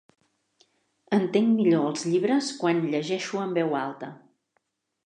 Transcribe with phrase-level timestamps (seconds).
[1.17, 4.13] Entenc millor els llibres quan llegeixo en veu alta.